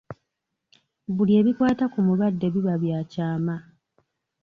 Buli 1.15 1.31
ebikwata 1.39 1.85
ku 1.93 1.99
mulwadde 2.05 2.47
biba 2.53 2.75
bya 2.83 2.99
kyama. 3.11 3.55